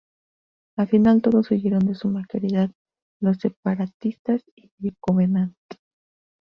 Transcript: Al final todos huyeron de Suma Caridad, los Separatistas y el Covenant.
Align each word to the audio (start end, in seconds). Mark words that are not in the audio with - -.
Al 0.77 0.87
final 0.87 1.21
todos 1.21 1.51
huyeron 1.51 1.81
de 1.85 1.93
Suma 1.93 2.25
Caridad, 2.27 2.71
los 3.19 3.37
Separatistas 3.37 4.41
y 4.55 4.71
el 4.87 4.95
Covenant. 4.99 5.53